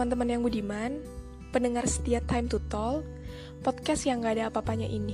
[0.00, 0.96] teman-teman yang budiman,
[1.52, 3.04] pendengar setia Time to Talk,
[3.60, 5.12] podcast yang gak ada apa-apanya ini.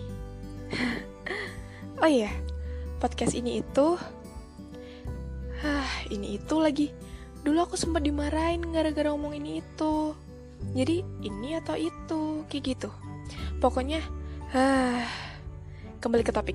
[2.06, 2.30] oh iya,
[3.02, 3.98] podcast ini itu...
[5.58, 6.94] Hah, ini itu lagi.
[7.42, 10.14] Dulu aku sempat dimarahin gara-gara ngomong ini itu.
[10.70, 12.90] Jadi, ini atau itu, kayak gitu.
[13.58, 13.98] Pokoknya,
[14.54, 15.02] hah,
[15.98, 16.54] kembali ke topik.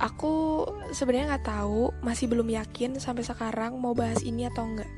[0.00, 0.64] Aku
[0.96, 4.88] sebenarnya nggak tahu, masih belum yakin sampai sekarang mau bahas ini atau enggak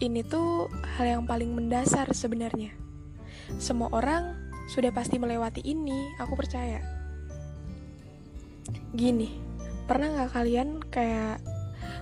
[0.00, 2.72] ini tuh hal yang paling mendasar sebenarnya.
[3.60, 4.36] Semua orang
[4.72, 6.80] sudah pasti melewati ini, aku percaya.
[8.96, 9.28] Gini,
[9.84, 11.44] pernah nggak kalian kayak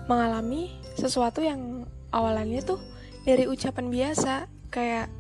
[0.07, 1.85] mengalami sesuatu yang
[2.15, 2.81] awalannya tuh
[3.27, 5.11] dari ucapan biasa, kayak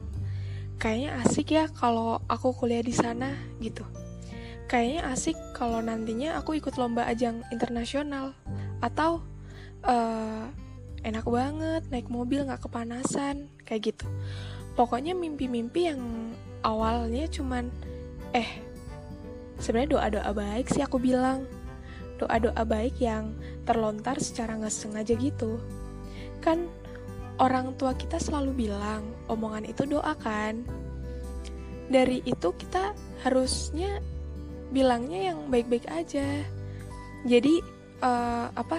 [0.78, 3.82] kayaknya asik ya kalau aku kuliah di sana gitu.
[4.68, 8.36] Kayaknya asik kalau nantinya aku ikut lomba ajang internasional
[8.84, 9.24] atau
[9.82, 10.46] uh,
[11.02, 14.06] enak banget naik mobil nggak kepanasan kayak gitu.
[14.74, 16.02] Pokoknya mimpi-mimpi yang
[16.62, 17.70] awalnya cuman
[18.34, 18.46] eh
[19.58, 21.46] sebenarnya doa-doa baik sih aku bilang.
[22.18, 23.30] Doa-doa baik yang
[23.62, 25.62] terlontar secara nggak sengaja gitu.
[26.42, 26.66] Kan
[27.38, 30.66] orang tua kita selalu bilang omongan itu doa kan?
[31.86, 34.02] Dari itu kita harusnya
[34.74, 36.42] bilangnya yang baik-baik aja.
[37.22, 37.62] Jadi
[38.02, 38.78] uh, apa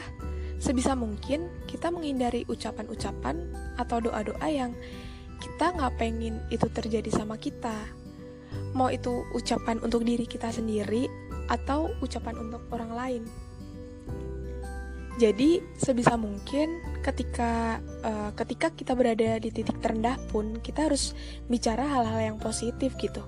[0.59, 4.75] sebisa mungkin kita menghindari ucapan-ucapan atau doa-doa yang
[5.39, 7.73] kita nggak pengen itu terjadi sama kita.
[8.75, 11.07] Mau itu ucapan untuk diri kita sendiri
[11.49, 13.23] atau ucapan untuk orang lain.
[15.19, 21.11] Jadi sebisa mungkin ketika uh, ketika kita berada di titik terendah pun kita harus
[21.51, 23.19] bicara hal-hal yang positif gitu.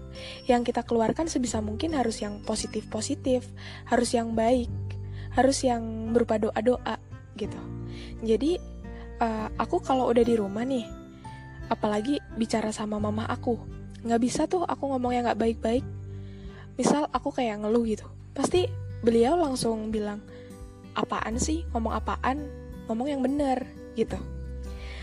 [0.48, 3.44] Yang kita keluarkan sebisa mungkin harus yang positif-positif,
[3.92, 4.72] harus yang baik,
[5.36, 6.96] harus yang berupa doa-doa
[7.38, 7.58] gitu.
[8.24, 8.58] Jadi
[9.22, 10.86] uh, aku kalau udah di rumah nih
[11.72, 13.56] apalagi bicara sama mama aku
[14.04, 15.86] nggak bisa tuh aku ngomongnya nggak baik-baik.
[16.76, 18.68] Misal aku kayak ngeluh gitu pasti
[19.04, 20.20] beliau langsung bilang
[20.98, 21.64] apaan sih?
[21.72, 22.48] Ngomong apaan?
[22.90, 23.64] Ngomong yang bener
[23.96, 24.18] gitu.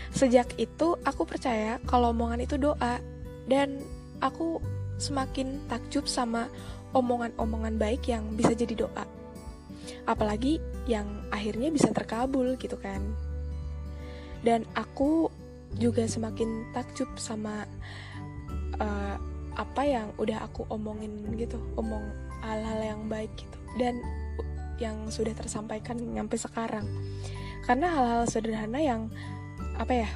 [0.09, 2.97] Sejak itu aku percaya kalau omongan itu doa
[3.45, 3.81] dan
[4.19, 4.61] aku
[4.99, 6.49] semakin takjub sama
[6.91, 9.05] omongan-omongan baik yang bisa jadi doa
[10.09, 10.57] apalagi
[10.89, 12.99] yang akhirnya bisa terkabul gitu kan.
[14.41, 15.29] Dan aku
[15.77, 17.69] juga semakin takjub sama
[18.81, 19.15] uh,
[19.53, 22.01] apa yang udah aku omongin gitu omong
[22.41, 24.01] hal-hal yang baik gitu dan
[24.81, 26.87] yang sudah tersampaikan sampai sekarang.
[27.69, 29.13] Karena hal-hal sederhana yang
[29.77, 30.09] apa ya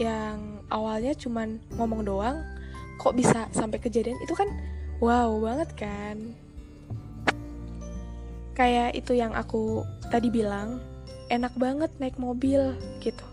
[0.00, 2.42] yang awalnya cuman ngomong doang
[2.98, 4.50] kok bisa sampai kejadian itu kan
[4.98, 6.16] wow banget kan
[8.54, 10.78] kayak itu yang aku tadi bilang
[11.28, 13.26] enak banget naik mobil gitu.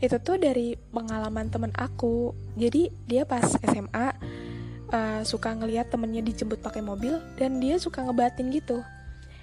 [0.00, 2.32] Itu tuh dari pengalaman temen aku.
[2.56, 4.08] Jadi dia pas SMA uh,
[4.96, 8.80] eh, suka ngeliat temennya dijemput pakai mobil dan dia suka ngebatin gitu.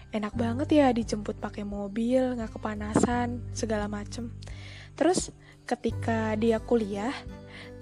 [0.10, 4.34] Enak banget ya dijemput pakai mobil nggak kepanasan segala macem.
[4.98, 5.30] Terus
[5.70, 7.14] ketika dia kuliah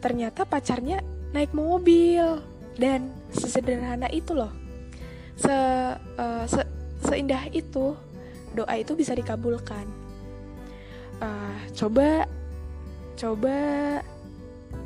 [0.03, 0.99] ternyata pacarnya
[1.31, 2.43] naik mobil.
[2.75, 4.51] Dan sesederhana itu loh.
[5.39, 6.59] Se, uh, se
[7.05, 7.93] seindah itu
[8.55, 9.85] doa itu bisa dikabulkan.
[11.19, 12.27] Uh, coba
[13.15, 13.57] coba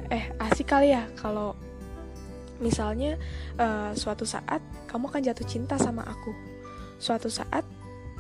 [0.09, 1.57] eh asik kali ya kalau
[2.62, 3.18] misalnya
[3.57, 6.34] uh, suatu saat kamu akan jatuh cinta sama aku.
[7.00, 7.63] Suatu saat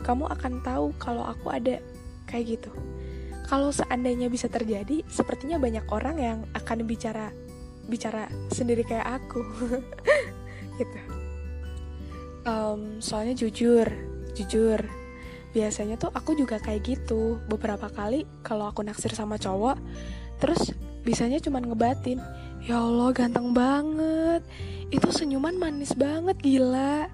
[0.05, 1.83] kamu akan tahu kalau aku ada
[2.29, 2.71] kayak gitu.
[3.49, 7.33] Kalau seandainya bisa terjadi sepertinya banyak orang yang akan bicara
[7.89, 9.41] bicara sendiri kayak aku.
[10.79, 11.18] Gitu
[12.45, 13.87] um, soalnya jujur
[14.39, 14.79] jujur.
[15.49, 17.41] Biasanya tuh aku juga kayak gitu.
[17.49, 19.77] Beberapa kali kalau aku naksir sama cowok
[20.39, 20.71] terus
[21.03, 22.23] bisanya cuman ngebatin
[22.63, 24.45] ya Allah ganteng banget.
[24.93, 27.09] Itu senyuman manis banget gila.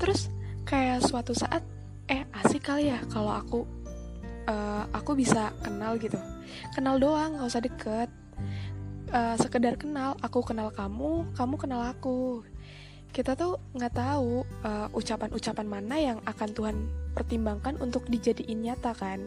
[0.00, 0.32] Terus
[0.64, 1.60] kayak suatu saat
[2.08, 3.66] eh asik kali ya kalau aku
[4.46, 6.16] uh, aku bisa kenal gitu.
[6.72, 8.08] Kenal doang nggak usah deket.
[9.12, 12.40] Uh, sekedar kenal aku kenal kamu kamu kenal aku
[13.12, 16.76] kita tuh nggak tahu uh, ucapan-ucapan mana yang akan Tuhan
[17.12, 19.20] pertimbangkan untuk dijadiin nyata kan?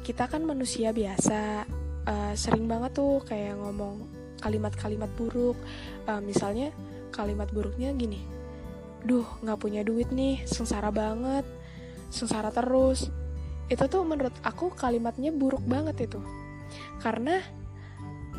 [0.00, 1.68] Kita kan manusia biasa
[2.08, 4.08] uh, sering banget tuh kayak ngomong
[4.40, 5.60] kalimat-kalimat buruk.
[6.08, 6.72] Uh, misalnya
[7.12, 8.20] kalimat buruknya gini
[9.06, 11.44] duh nggak punya duit nih sengsara banget
[12.08, 13.12] sengsara terus.
[13.68, 16.24] Itu tuh menurut aku kalimatnya buruk banget itu.
[17.04, 17.36] Karena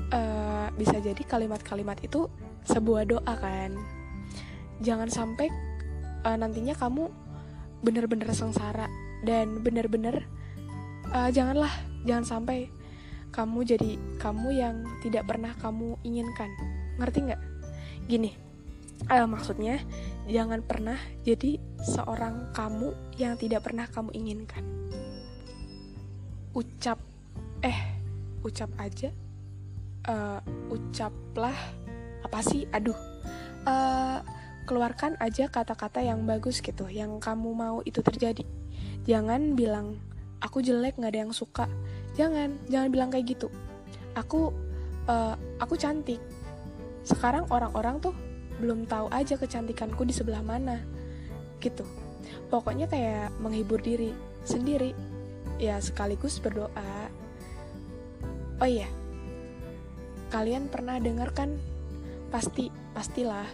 [0.09, 2.25] uh, bisa jadi kalimat-kalimat itu
[2.65, 3.96] sebuah doa kan
[4.83, 5.49] jangan sampai
[6.25, 7.09] uh, nantinya kamu
[7.81, 8.89] bener-bener sengsara
[9.25, 10.25] dan bener-bener
[11.13, 11.71] uh, janganlah
[12.05, 12.69] jangan sampai
[13.29, 16.49] kamu jadi kamu yang tidak pernah kamu inginkan.
[16.97, 17.41] Ngerti nggak?
[18.07, 18.31] Gini
[19.05, 19.77] uh, maksudnya
[20.25, 24.65] jangan pernah jadi seorang kamu yang tidak pernah kamu inginkan.
[26.57, 26.97] Ucap
[27.61, 27.77] eh
[28.41, 29.13] ucap aja
[30.09, 30.41] uh,
[30.73, 31.57] ucaplah
[32.25, 32.65] apa sih?
[32.73, 32.97] Aduh
[33.69, 34.19] uh,
[34.67, 38.43] keluarkan aja kata-kata yang bagus gitu yang kamu mau itu terjadi.
[39.07, 39.95] Jangan bilang
[40.43, 41.65] aku jelek nggak ada yang suka.
[42.19, 43.47] Jangan jangan bilang kayak gitu.
[44.19, 44.51] Aku
[45.07, 46.19] uh, aku cantik.
[47.07, 48.11] Sekarang orang-orang tuh
[48.59, 50.83] belum tahu aja kecantikanku di sebelah mana
[51.63, 51.87] gitu.
[52.51, 54.11] Pokoknya kayak menghibur diri
[54.43, 54.91] sendiri.
[55.57, 57.09] Ya sekaligus berdoa.
[58.59, 58.91] Oh iya
[60.27, 61.55] kalian pernah dengar kan
[62.27, 63.45] pasti pastilah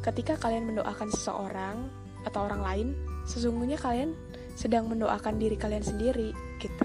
[0.00, 1.84] ketika kalian mendoakan seseorang
[2.24, 2.88] atau orang lain,
[3.28, 4.16] sesungguhnya kalian
[4.56, 6.84] sedang mendoakan diri kalian sendiri gitu.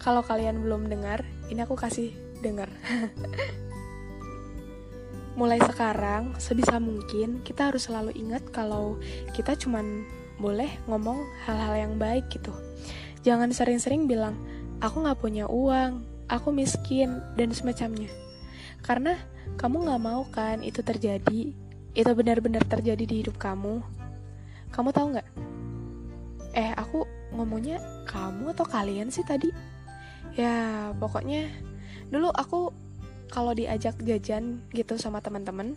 [0.00, 2.72] Kalau kalian belum dengar, ini aku kasih dengar.
[5.38, 8.96] Mulai sekarang, sebisa mungkin kita harus selalu ingat kalau
[9.36, 10.08] kita cuman
[10.40, 12.56] boleh ngomong hal-hal yang baik gitu.
[13.20, 14.32] Jangan sering-sering bilang,
[14.80, 18.08] aku gak punya uang, aku miskin, dan semacamnya.
[18.80, 19.18] Karena
[19.56, 21.54] kamu gak mau kan itu terjadi
[21.98, 23.82] itu benar-benar terjadi di hidup kamu,
[24.70, 25.28] kamu tahu nggak?
[26.54, 27.02] Eh, aku
[27.34, 29.50] ngomongnya kamu atau kalian sih tadi?
[30.38, 31.50] Ya, pokoknya
[32.14, 32.70] dulu aku
[33.34, 35.74] kalau diajak jajan gitu sama teman-teman,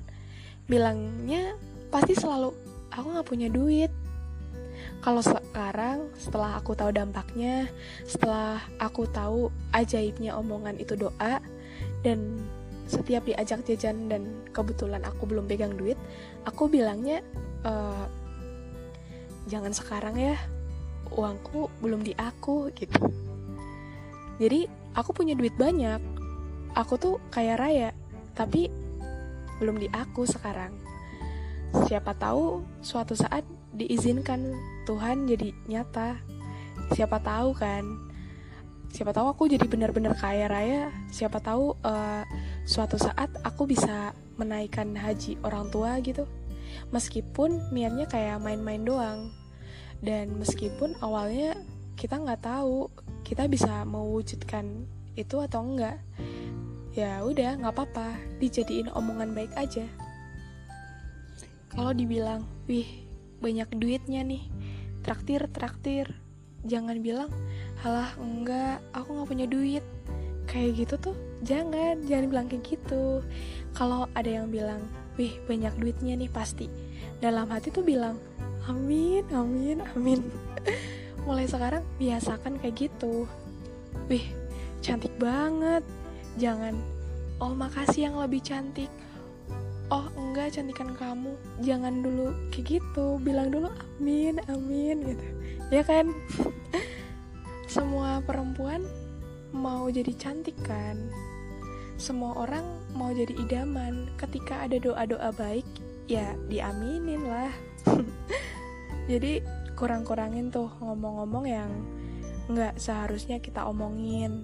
[0.69, 1.57] bilangnya
[1.89, 2.53] pasti selalu
[2.93, 3.89] aku nggak punya duit.
[5.01, 7.65] Kalau sekarang, setelah aku tahu dampaknya,
[8.05, 11.41] setelah aku tahu ajaibnya omongan itu doa,
[12.05, 12.37] dan
[12.91, 15.95] setiap diajak jajan dan kebetulan aku belum pegang duit
[16.43, 17.23] aku bilangnya
[17.63, 17.73] e,
[19.47, 20.35] jangan sekarang ya
[21.11, 22.99] uangku belum di aku gitu.
[24.39, 24.65] Jadi
[24.95, 25.99] aku punya duit banyak
[26.73, 27.91] aku tuh kaya raya
[28.35, 28.71] tapi
[29.59, 30.73] belum di aku sekarang.
[31.87, 34.55] Siapa tahu suatu saat diizinkan
[34.87, 36.19] Tuhan jadi nyata.
[36.91, 38.10] Siapa tahu kan
[38.91, 40.91] siapa tahu aku jadi benar-benar kaya raya.
[41.09, 42.23] Siapa tahu uh,
[42.67, 46.27] suatu saat aku bisa menaikkan haji orang tua gitu.
[46.91, 49.31] Meskipun niatnya kayak main-main doang.
[50.03, 51.55] Dan meskipun awalnya
[51.95, 52.91] kita nggak tahu
[53.23, 56.01] kita bisa mewujudkan itu atau enggak
[56.91, 58.19] ya udah nggak apa-apa.
[58.43, 59.87] Dijadiin omongan baik aja.
[61.71, 63.07] Kalau dibilang wih
[63.39, 64.43] banyak duitnya nih.
[65.01, 66.11] Traktir traktir.
[66.61, 67.31] Jangan bilang
[67.81, 68.77] halah enggak.
[68.93, 69.83] Aku nggak punya duit.
[70.45, 71.97] Kayak gitu tuh jangan.
[72.05, 73.25] Jangan bilang kayak gitu.
[73.73, 74.85] Kalau ada yang bilang
[75.17, 76.69] wih banyak duitnya nih pasti.
[77.19, 78.21] Dalam hati tuh bilang
[78.69, 80.21] amin amin amin.
[81.25, 83.25] Mulai sekarang biasakan kayak gitu.
[84.07, 84.25] Wih
[84.85, 85.81] cantik banget.
[86.37, 86.77] Jangan
[87.41, 88.89] oh makasih yang lebih cantik.
[89.91, 91.33] Oh enggak cantikan kamu.
[91.65, 93.17] Jangan dulu kayak gitu.
[93.19, 95.25] Bilang dulu amin amin gitu.
[95.71, 96.11] Ya kan
[97.71, 98.83] semua perempuan
[99.55, 101.07] mau jadi cantik kan?
[101.95, 104.11] Semua orang mau jadi idaman.
[104.19, 105.63] Ketika ada doa-doa baik
[106.03, 107.47] ya diaminin lah.
[109.11, 109.39] Jadi
[109.79, 111.71] kurang-kurangin tuh ngomong-ngomong yang
[112.51, 114.43] nggak seharusnya kita omongin.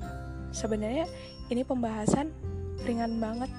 [0.55, 1.11] Sebenarnya
[1.51, 2.31] ini pembahasan
[2.87, 3.51] ringan banget.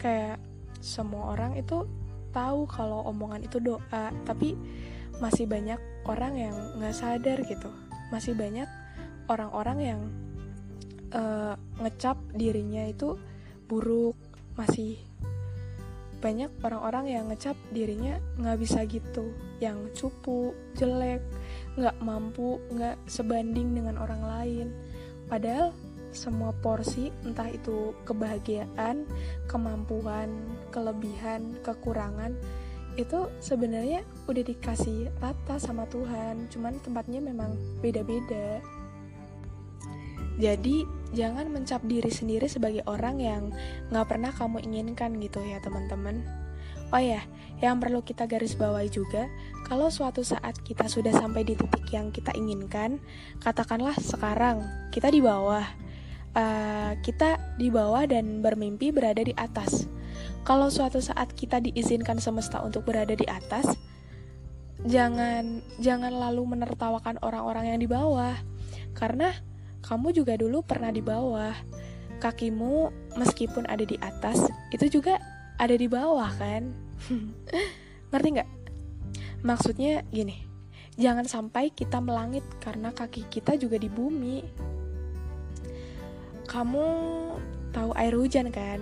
[0.00, 0.40] Kayak
[0.80, 1.84] semua orang itu
[2.32, 4.56] tahu kalau omongan itu doa tapi
[5.20, 5.76] masih banyak
[6.08, 7.68] orang yang nggak sadar gitu.
[8.08, 8.83] Masih banyak
[9.28, 10.00] orang-orang yang
[11.14, 13.16] uh, ngecap dirinya itu
[13.66, 14.18] buruk
[14.54, 15.00] masih
[16.24, 21.20] banyak orang-orang yang ngecap dirinya nggak bisa gitu yang cupu jelek
[21.76, 24.68] nggak mampu nggak sebanding dengan orang lain.
[25.28, 25.76] Padahal
[26.14, 29.04] semua porsi entah itu kebahagiaan
[29.50, 30.30] kemampuan
[30.70, 32.32] kelebihan kekurangan
[32.94, 36.46] itu sebenarnya udah dikasih rata sama Tuhan.
[36.48, 38.62] Cuman tempatnya memang beda-beda
[40.40, 43.42] jadi jangan mencap diri sendiri sebagai orang yang
[43.94, 46.26] gak pernah kamu inginkan gitu ya teman-teman.
[46.92, 47.26] Oh ya,
[47.58, 49.26] yang perlu kita garis bawahi juga,
[49.66, 53.02] kalau suatu saat kita sudah sampai di titik yang kita inginkan,
[53.42, 54.62] katakanlah sekarang
[54.94, 55.64] kita di bawah,
[56.38, 59.90] uh, kita di bawah dan bermimpi berada di atas.
[60.46, 63.74] Kalau suatu saat kita diizinkan semesta untuk berada di atas,
[64.86, 68.38] jangan jangan lalu menertawakan orang-orang yang di bawah,
[68.94, 69.34] karena
[69.84, 71.52] kamu juga dulu pernah di bawah.
[72.16, 72.88] Kakimu
[73.20, 75.20] meskipun ada di atas, itu juga
[75.60, 76.72] ada di bawah kan?
[78.10, 78.50] Ngerti nggak?
[79.44, 80.40] Maksudnya gini,
[80.96, 84.40] jangan sampai kita melangit karena kaki kita juga di bumi.
[86.44, 86.86] kamu
[87.72, 88.78] tahu air hujan kan?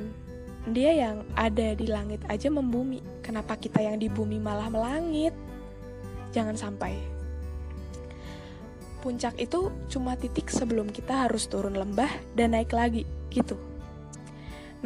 [0.71, 3.03] Dia yang ada di langit aja membumi.
[3.25, 5.33] Kenapa kita yang di bumi malah melangit?
[6.31, 7.22] Jangan sampai.
[9.03, 13.03] Puncak itu cuma titik sebelum kita harus turun lembah dan naik lagi,
[13.35, 13.59] gitu.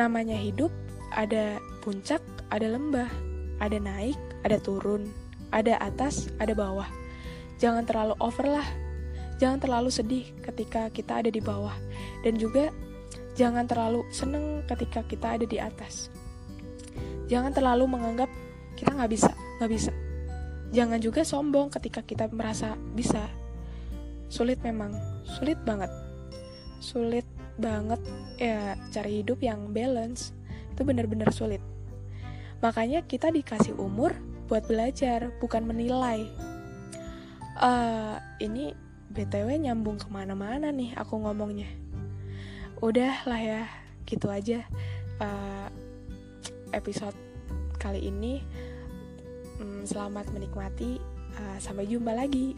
[0.01, 0.73] Namanya hidup,
[1.13, 3.13] ada puncak, ada lembah,
[3.61, 5.13] ada naik, ada turun,
[5.53, 6.89] ada atas, ada bawah.
[7.61, 8.69] Jangan terlalu over lah.
[9.37, 11.77] Jangan terlalu sedih ketika kita ada di bawah.
[12.25, 12.73] Dan juga
[13.37, 16.09] Jangan terlalu seneng ketika kita ada di atas.
[17.29, 18.33] Jangan terlalu menganggap
[18.81, 19.31] kita nggak bisa,
[19.61, 19.93] nggak bisa.
[20.73, 23.29] Jangan juga sombong ketika kita merasa bisa.
[24.27, 25.91] Sulit memang, sulit banget.
[26.83, 28.01] Sulit banget
[28.37, 30.35] ya cari hidup yang balance.
[30.75, 31.63] Itu benar-benar sulit.
[32.61, 34.17] Makanya kita dikasih umur
[34.47, 36.29] buat belajar, bukan menilai.
[37.57, 38.77] Uh, ini
[39.17, 41.73] BTW nyambung ke mana-mana nih aku ngomongnya
[42.85, 43.63] udah lah ya
[44.05, 44.61] gitu aja
[45.25, 45.73] uh,
[46.77, 47.17] episode
[47.81, 48.45] kali ini
[49.57, 51.01] um, selamat menikmati
[51.41, 52.53] uh, sampai jumpa lagi